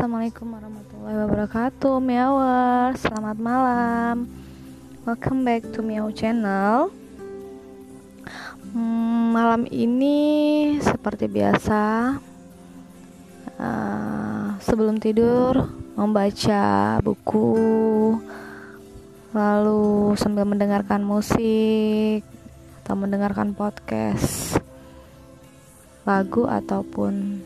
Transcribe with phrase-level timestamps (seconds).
[0.00, 4.32] Assalamualaikum warahmatullahi wabarakatuh Meower, selamat malam.
[5.04, 6.88] Welcome back to Meow Channel.
[8.72, 12.16] Hmm, Malam ini seperti biasa
[13.60, 17.52] uh, Sebelum tidur membaca buku
[19.36, 22.24] Lalu sambil mendengarkan musik
[22.80, 24.56] Atau mendengarkan podcast
[26.08, 27.44] Lagu ataupun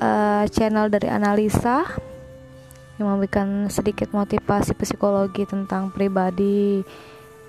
[0.00, 1.84] uh, channel dari analisa
[2.98, 6.86] yang memberikan sedikit motivasi psikologi tentang pribadi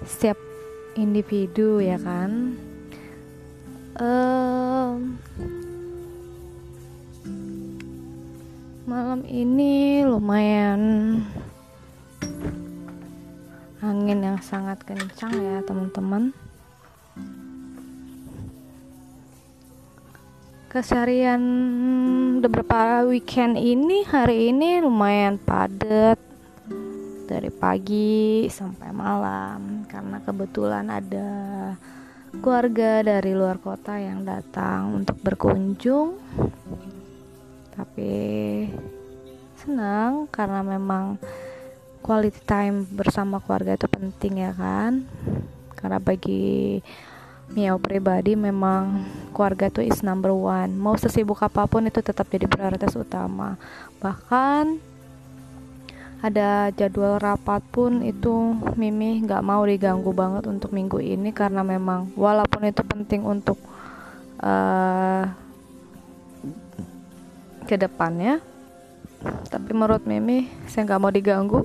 [0.01, 0.37] setiap
[0.97, 2.57] individu ya kan?
[3.95, 4.99] Uh,
[8.85, 10.81] malam ini lumayan
[13.79, 16.33] angin yang sangat kencang ya teman-teman
[20.75, 21.39] keseharian
[22.43, 26.19] beberapa weekend ini hari ini lumayan padat.
[27.31, 31.31] Dari pagi sampai malam karena kebetulan ada
[32.43, 36.19] keluarga dari luar kota yang datang untuk berkunjung.
[37.71, 38.13] Tapi
[39.55, 41.15] senang karena memang
[42.03, 45.07] quality time bersama keluarga itu penting ya kan.
[45.71, 46.83] Karena bagi
[47.53, 50.73] Miao pribadi memang keluarga itu is number one.
[50.73, 53.59] Mau sesibuk apa pun itu tetap jadi prioritas utama.
[54.01, 54.95] Bahkan
[56.25, 62.09] ada jadwal rapat pun itu Mimi nggak mau diganggu banget untuk minggu ini karena memang
[62.17, 63.61] walaupun itu penting untuk
[64.41, 65.29] uh,
[67.69, 68.41] ke depannya
[69.53, 71.61] tapi menurut Mimi saya nggak mau diganggu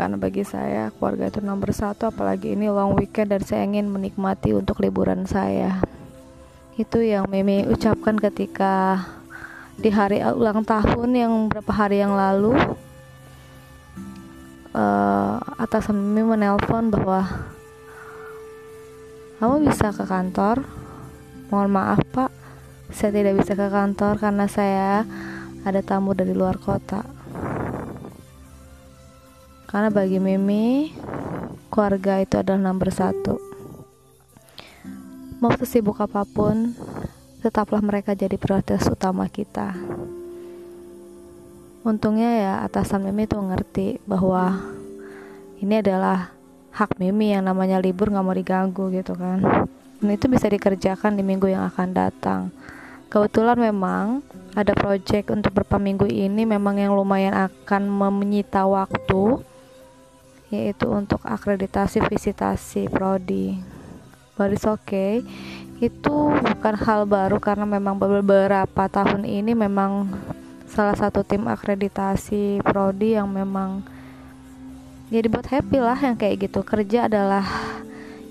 [0.00, 4.56] karena bagi saya keluarga itu nomor satu apalagi ini long weekend dan saya ingin menikmati
[4.56, 5.84] untuk liburan saya.
[6.80, 9.04] Itu yang Mimi ucapkan ketika
[9.76, 12.56] di hari ulang tahun yang beberapa hari yang lalu
[14.72, 17.28] uh, atas Mimi menelpon bahwa
[19.36, 20.64] kamu bisa ke kantor?
[21.52, 22.32] Mohon maaf pak
[22.88, 25.04] saya tidak bisa ke kantor karena saya
[25.68, 27.19] ada tamu dari luar kota
[29.70, 30.90] karena bagi Mimi,
[31.70, 33.38] keluarga itu adalah nomor satu.
[35.38, 36.74] Mau sesibuk apa pun,
[37.38, 39.78] tetaplah mereka jadi prioritas utama kita.
[41.86, 44.58] Untungnya ya atasan Mimi tuh ngerti bahwa
[45.62, 46.34] ini adalah
[46.74, 49.70] hak Mimi yang namanya libur nggak mau diganggu gitu kan.
[50.02, 52.50] Dan itu bisa dikerjakan di minggu yang akan datang.
[53.06, 54.26] Kebetulan memang
[54.58, 57.86] ada project untuk beberapa minggu ini memang yang lumayan akan
[58.18, 59.46] menyita waktu
[60.50, 63.56] yaitu untuk akreditasi visitasi prodi.
[64.34, 65.22] But it's okay.
[65.78, 70.10] Itu bukan hal baru karena memang beberapa tahun ini memang
[70.66, 73.86] salah satu tim akreditasi prodi yang memang
[75.10, 76.66] jadi buat happy lah yang kayak gitu.
[76.66, 77.46] Kerja adalah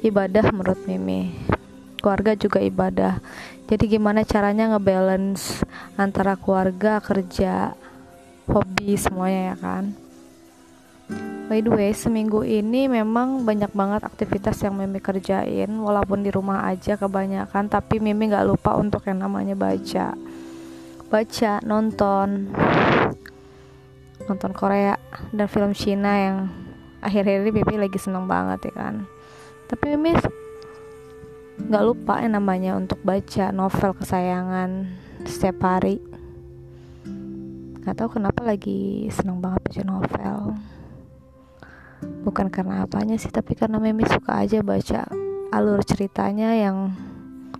[0.03, 1.35] ibadah menurut Mimi.
[1.99, 3.19] Keluarga juga ibadah.
[3.67, 5.63] Jadi gimana caranya ngebalance
[5.99, 7.75] antara keluarga kerja
[8.49, 10.08] hobi semuanya ya kan
[11.49, 16.69] By the way, seminggu ini memang banyak banget aktivitas yang Mimi kerjain Walaupun di rumah
[16.69, 20.13] aja kebanyakan Tapi Mimi gak lupa untuk yang namanya baca.
[21.09, 22.53] Baca, nonton
[24.29, 24.93] Nonton Korea
[25.33, 26.37] dan film Cina yang
[27.01, 29.09] akhir-akhir ini Mimi lagi seneng banget ya kan?
[29.65, 30.13] Tapi Mimi
[31.65, 34.85] gak lupa yang namanya untuk baca novel kesayangan
[35.25, 35.97] setiap hari.
[37.81, 40.37] Gak tahu kenapa lagi seneng banget baca novel
[42.23, 45.07] bukan karena apanya sih tapi karena Mimi suka aja baca
[45.49, 46.93] alur ceritanya yang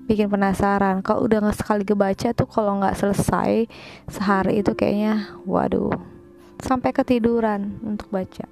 [0.09, 1.05] bikin penasaran.
[1.05, 3.69] Kalau udah nggak sekali kebaca tuh kalau nggak selesai
[4.09, 5.93] sehari itu kayaknya waduh
[6.57, 8.49] sampai ketiduran untuk baca.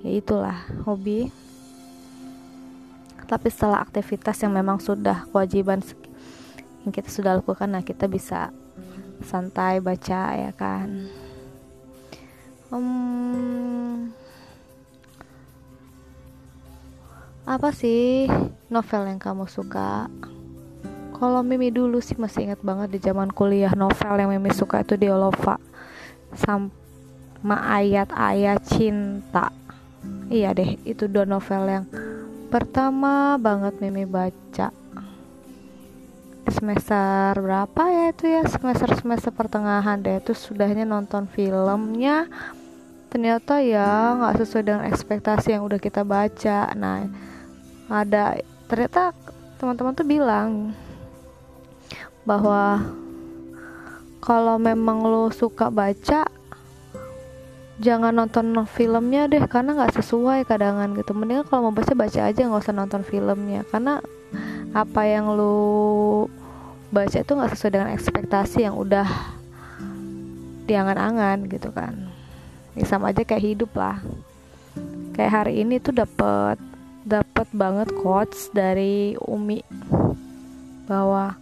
[0.00, 1.28] Ya itulah hobi.
[3.28, 5.84] Tapi setelah aktivitas yang memang sudah kewajiban
[6.82, 8.50] yang kita sudah lakukan nah kita bisa
[9.22, 11.06] santai baca ya kan?
[12.72, 14.10] Um,
[17.50, 18.30] apa sih
[18.70, 20.06] novel yang kamu suka?
[21.18, 24.94] Kalau Mimi dulu sih masih ingat banget di zaman kuliah novel yang Mimi suka itu
[24.94, 25.58] Diolova
[26.38, 29.50] sama ayat-ayat cinta.
[30.30, 31.84] Iya deh itu dua novel yang
[32.54, 34.70] pertama banget Mimi baca.
[36.46, 38.46] Semester berapa ya itu ya?
[38.46, 42.30] Semester semester pertengahan deh itu sudahnya nonton filmnya.
[43.10, 46.70] Ternyata ya nggak sesuai dengan ekspektasi yang udah kita baca.
[46.78, 47.29] Nah
[47.90, 48.38] ada
[48.70, 49.10] ternyata
[49.58, 50.50] teman-teman tuh bilang
[52.22, 52.78] bahwa
[54.22, 56.28] kalau memang lo suka baca
[57.80, 61.16] jangan nonton filmnya deh karena nggak sesuai kadangan gitu.
[61.16, 63.64] Mendingan kalau mau baca baca aja nggak usah nonton filmnya.
[63.72, 63.98] Karena
[64.76, 66.28] apa yang lo
[66.92, 69.08] baca itu nggak sesuai dengan ekspektasi yang udah
[70.68, 72.12] diangan-angan gitu kan.
[72.76, 73.98] Ini sama aja kayak hidup lah.
[75.16, 76.69] Kayak hari ini tuh dapet
[77.04, 79.64] dapet banget quotes dari Umi
[80.84, 81.38] bahwa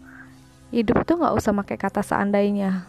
[0.70, 2.84] hidup tuh nggak usah pakai kata seandainya.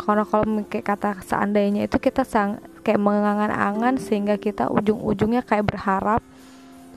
[0.00, 6.22] Karena kalau pakai kata seandainya itu kita sang kayak mengangan-angan sehingga kita ujung-ujungnya kayak berharap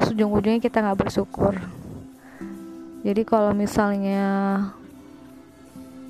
[0.02, 1.54] ujung-ujungnya kita nggak bersyukur.
[3.04, 4.24] Jadi kalau misalnya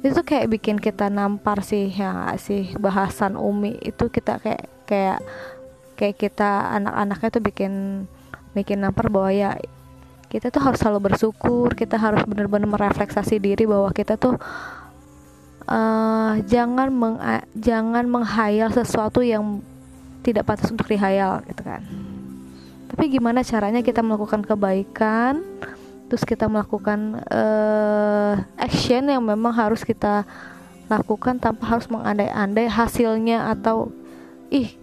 [0.05, 2.75] itu kayak bikin kita nampar sih ya sih?
[2.77, 5.19] Bahasan Umi itu kita kayak kayak
[5.95, 7.73] kayak kita anak-anaknya tuh bikin
[8.53, 9.57] bikin nampar bahwa ya
[10.29, 14.37] kita tuh harus selalu bersyukur kita harus benar-benar merefleksasi diri bahwa kita tuh
[15.67, 17.17] uh, jangan meng
[17.57, 19.61] jangan menghayal sesuatu yang
[20.23, 21.83] tidak patut untuk dihayal gitu kan.
[22.93, 25.43] Tapi gimana caranya kita melakukan kebaikan
[26.07, 30.23] terus kita melakukan uh, action yang memang harus kita
[30.85, 33.89] lakukan tanpa harus mengandai-andai hasilnya atau
[34.53, 34.77] ih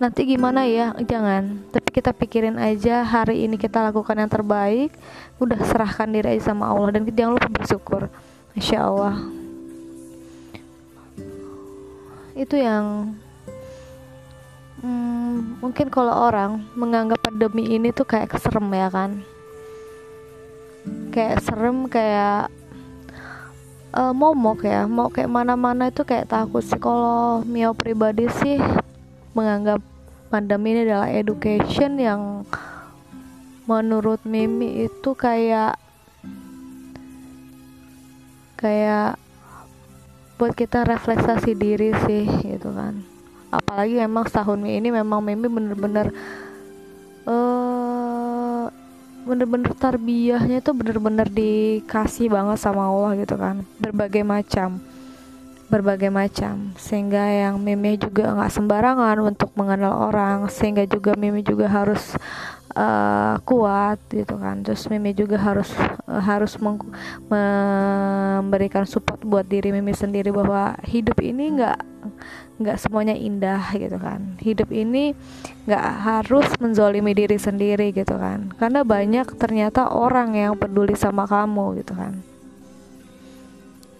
[0.00, 0.96] nanti gimana ya?
[0.96, 1.68] Jangan.
[1.68, 4.96] Tapi kita pikirin aja hari ini kita lakukan yang terbaik.
[5.36, 8.02] Udah serahkan diri aja sama Allah dan jangan lupa bersyukur.
[8.56, 9.20] Insya Allah.
[12.32, 13.12] Itu yang
[14.80, 19.20] hmm, mungkin kalau orang menganggap pandemi ini tuh kayak keserem ya kan?
[21.12, 22.48] Kayak serem kayak
[23.92, 24.88] uh, momok ya.
[24.88, 26.80] Mau kayak mana-mana itu kayak takut sih.
[26.80, 28.56] Kalau Mio pribadi sih
[29.34, 29.80] menganggap
[30.30, 32.46] pandemi ini adalah education yang
[33.70, 35.78] menurut Mimi itu kayak
[38.58, 39.14] kayak
[40.34, 42.98] buat kita refleksasi diri sih gitu kan.
[43.50, 46.14] Apalagi memang setahun ini memang Mimi bener-bener
[47.26, 48.66] uh,
[49.26, 53.62] bener-bener tarbiyahnya itu bener-bener dikasih banget sama Allah gitu kan.
[53.78, 54.82] Berbagai macam
[55.70, 61.70] berbagai macam sehingga yang Mimi juga nggak sembarangan untuk mengenal orang sehingga juga Mimi juga
[61.70, 62.18] harus
[62.74, 64.66] uh, kuat gitu kan.
[64.66, 65.70] Terus Mimi juga harus
[66.10, 66.58] uh, harus
[67.30, 71.78] memberikan support buat diri Mimi sendiri bahwa hidup ini nggak
[72.60, 74.34] nggak semuanya indah gitu kan.
[74.42, 75.14] Hidup ini
[75.70, 78.50] nggak harus menzolimi diri sendiri gitu kan.
[78.58, 82.29] Karena banyak ternyata orang yang peduli sama kamu gitu kan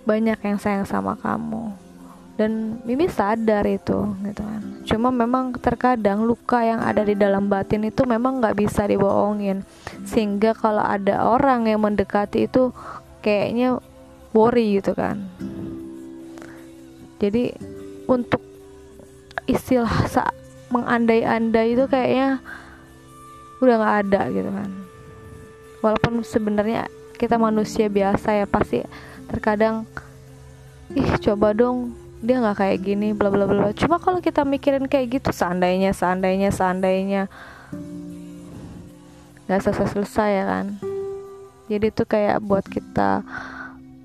[0.04, 1.72] banyak yang sayang sama kamu.
[2.40, 4.62] Dan Mimi sadar itu gitu kan.
[4.88, 9.60] Cuma memang terkadang luka yang ada di dalam batin itu memang nggak bisa dibohongin.
[10.08, 12.72] Sehingga kalau ada orang yang mendekati itu
[13.20, 13.76] kayaknya
[14.32, 15.20] worry gitu kan.
[17.20, 17.52] Jadi
[18.08, 18.40] untuk
[19.44, 20.32] istilah sa
[20.72, 22.40] mengandai-andai itu kayaknya
[23.60, 24.70] udah nggak ada gitu kan.
[25.84, 26.88] Walaupun sebenarnya
[27.20, 28.80] kita manusia biasa ya pasti
[29.30, 29.86] terkadang
[30.94, 35.22] ih coba dong dia nggak kayak gini bla bla bla cuma kalau kita mikirin kayak
[35.22, 37.30] gitu seandainya seandainya seandainya
[39.50, 40.66] nggak selesai selesai ya kan?
[41.66, 43.26] Jadi itu kayak buat kita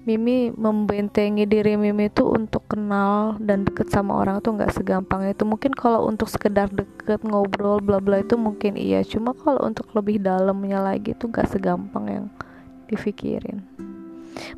[0.09, 5.45] Mimi membentengi diri Mimi itu untuk kenal dan deket sama orang tuh nggak segampang itu.
[5.45, 9.05] Mungkin kalau untuk sekedar deket ngobrol bla bla itu mungkin iya.
[9.05, 12.25] Cuma kalau untuk lebih dalamnya lagi tuh nggak segampang yang
[12.89, 13.61] dipikirin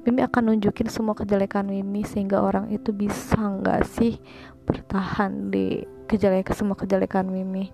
[0.01, 4.17] Mimi akan nunjukin semua kejelekan Mimi sehingga orang itu bisa nggak sih
[4.65, 7.69] bertahan di kejelekan semua kejelekan Mimi?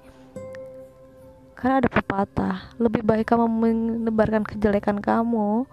[1.56, 5.64] Karena ada pepatah lebih baik kamu menebarkan kejelekan kamu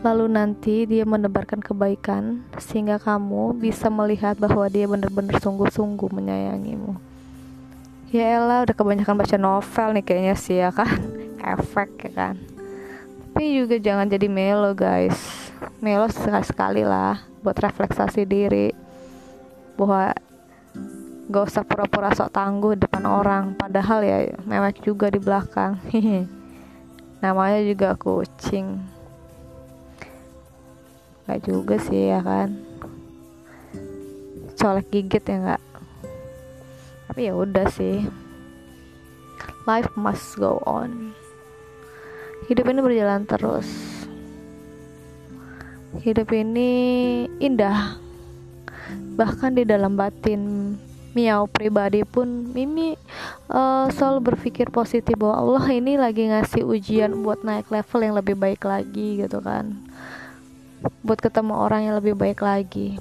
[0.00, 6.96] lalu nanti dia menebarkan kebaikan sehingga kamu bisa melihat bahwa dia benar-benar sungguh-sungguh menyayangimu.
[8.10, 10.88] Ya elah udah kebanyakan baca novel nih kayaknya sih ya kan.
[11.54, 12.49] Efek ya kan
[13.40, 15.16] tapi juga jangan jadi melo guys.
[15.80, 18.68] Melo sekali-sekali lah buat refleksasi diri.
[19.80, 20.12] Bahwa
[21.24, 23.56] gak usah pura-pura sok tangguh depan orang.
[23.56, 25.80] Padahal ya mewek juga di belakang.
[27.24, 28.76] Namanya juga kucing.
[31.24, 32.60] Gak juga sih ya kan?
[34.52, 35.62] Colek gigit ya nggak?
[37.08, 38.04] Tapi ya udah sih.
[39.64, 41.16] Life must go on
[42.50, 43.70] hidup ini berjalan terus.
[46.02, 46.70] Hidup ini
[47.38, 47.94] indah.
[49.14, 50.74] Bahkan di dalam batin
[51.10, 52.94] Miau pribadi pun Mimi
[53.50, 58.34] uh, selalu berpikir positif bahwa Allah ini lagi ngasih ujian buat naik level yang lebih
[58.38, 59.74] baik lagi gitu kan.
[61.06, 62.98] Buat ketemu orang yang lebih baik lagi.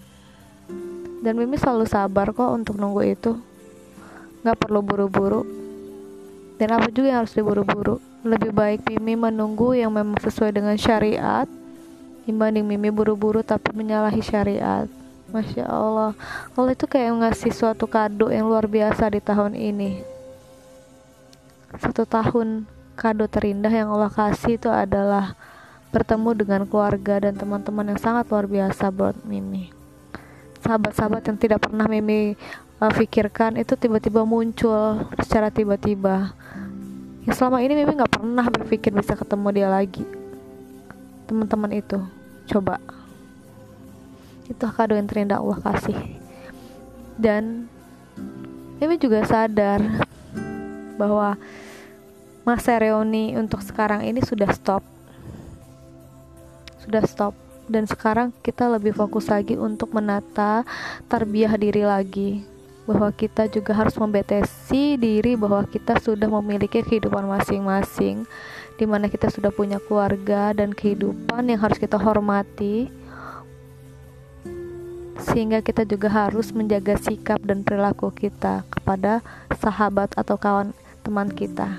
[1.26, 3.34] Dan Mimi selalu sabar kok untuk nunggu itu.
[4.46, 5.42] Nggak perlu buru-buru.
[6.58, 11.48] Dan apa juga yang harus diburu-buru lebih baik Mimi menunggu yang memang sesuai dengan syariat
[12.28, 14.86] dibanding Mimi buru-buru tapi menyalahi syariat.
[15.30, 16.18] Masya Allah.
[16.58, 20.02] Allah itu kayak ngasih suatu kado yang luar biasa di tahun ini.
[21.78, 22.66] Satu tahun
[22.98, 25.38] kado terindah yang Allah kasih itu adalah
[25.94, 29.70] bertemu dengan keluarga dan teman-teman yang sangat luar biasa buat Mimi.
[30.66, 32.34] Sahabat-sahabat yang tidak pernah Mimi
[32.82, 36.34] uh, pikirkan itu tiba-tiba muncul secara tiba-tiba
[37.30, 40.02] yang selama ini Mimi nggak pernah berpikir bisa ketemu dia lagi.
[41.30, 42.02] Teman-teman itu
[42.50, 42.82] coba.
[44.50, 46.18] Itu kado yang terindah Allah kasih.
[47.22, 47.70] Dan
[48.82, 49.78] Mimi juga sadar
[50.98, 51.38] bahwa
[52.42, 54.82] masa reuni untuk sekarang ini sudah stop.
[56.82, 57.38] Sudah stop.
[57.70, 60.66] Dan sekarang kita lebih fokus lagi untuk menata
[61.06, 62.42] tarbiyah diri lagi
[62.90, 68.26] bahwa kita juga harus membetesi diri bahwa kita sudah memiliki kehidupan masing-masing
[68.82, 72.90] di mana kita sudah punya keluarga dan kehidupan yang harus kita hormati.
[75.22, 79.22] Sehingga kita juga harus menjaga sikap dan perilaku kita kepada
[79.62, 80.74] sahabat atau kawan
[81.06, 81.70] teman kita.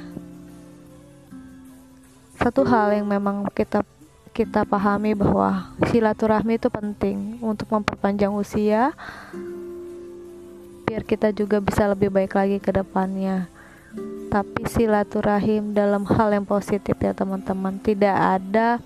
[2.38, 3.82] Satu hal yang memang kita
[4.30, 8.94] kita pahami bahwa silaturahmi itu penting untuk memperpanjang usia
[10.90, 13.46] biar kita juga bisa lebih baik lagi ke depannya.
[14.26, 17.78] Tapi silaturahim dalam hal yang positif ya teman-teman.
[17.78, 18.82] Tidak ada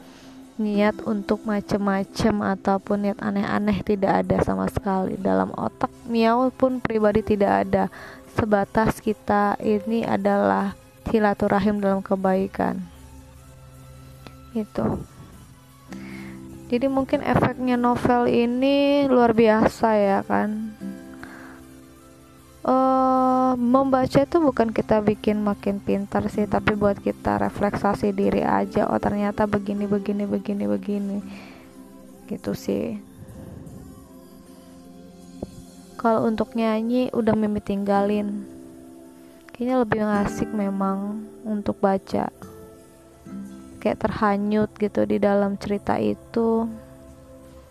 [0.60, 5.16] niat untuk macem-macem ataupun niat aneh-aneh tidak ada sama sekali.
[5.16, 7.88] Dalam otak miau pun pribadi tidak ada.
[8.36, 10.76] Sebatas kita ini adalah
[11.08, 12.84] silaturahim dalam kebaikan.
[14.52, 15.00] Itu
[16.68, 20.74] jadi mungkin efeknya novel ini luar biasa ya kan
[23.56, 29.00] membaca itu bukan kita bikin makin pintar sih tapi buat kita refleksasi diri aja oh
[29.00, 31.18] ternyata begini begini begini begini.
[32.28, 33.00] Gitu sih.
[35.98, 38.44] Kalau untuk nyanyi udah mimi tinggalin.
[39.54, 42.28] Kayaknya lebih ngasik memang untuk baca.
[43.80, 46.68] Kayak terhanyut gitu di dalam cerita itu.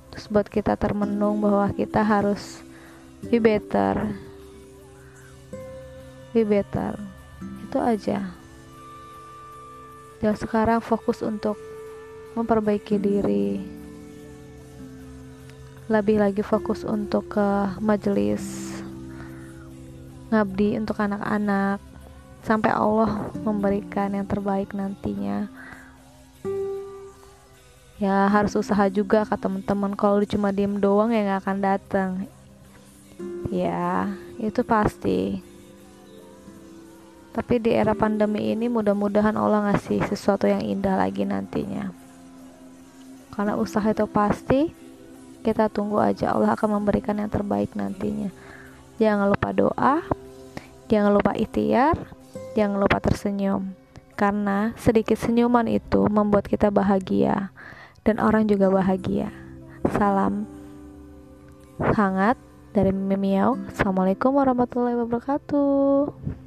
[0.10, 2.66] Terus buat kita termenung bahwa kita harus
[3.30, 4.33] be better
[6.34, 6.98] be better.
[7.64, 8.34] Itu aja.
[10.18, 11.56] Dan sekarang fokus untuk
[12.34, 13.62] memperbaiki diri.
[15.88, 18.74] Lebih lagi fokus untuk ke majelis
[20.34, 21.78] ngabdi untuk anak-anak.
[22.44, 25.48] Sampai Allah memberikan yang terbaik nantinya.
[28.02, 29.96] Ya harus usaha juga kata teman-teman.
[29.96, 32.10] Kalau cuma diem doang ya nggak akan datang
[33.54, 34.10] ya
[34.42, 35.38] itu pasti
[37.34, 41.90] tapi di era pandemi ini mudah-mudahan Allah ngasih sesuatu yang indah lagi nantinya
[43.34, 44.70] karena usaha itu pasti
[45.42, 48.30] kita tunggu aja Allah akan memberikan yang terbaik nantinya
[49.02, 50.06] jangan lupa doa
[50.88, 51.98] jangan lupa ikhtiar
[52.54, 53.74] jangan lupa tersenyum
[54.14, 57.50] karena sedikit senyuman itu membuat kita bahagia
[58.04, 59.32] dan orang juga bahagia.
[59.96, 60.48] Salam
[61.80, 62.38] hangat
[62.72, 63.60] dari Mimiau.
[63.72, 66.43] Assalamualaikum warahmatullahi wabarakatuh.